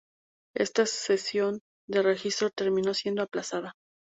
Esta 0.55 0.87
sesión 0.87 1.61
de 1.87 2.01
registro 2.01 2.49
terminó 2.49 2.95
siendo 2.95 3.21
aplazada. 3.21 3.75